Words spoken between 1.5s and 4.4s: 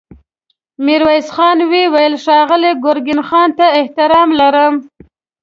وويل: ښاغلي ګرګين خان ته احترام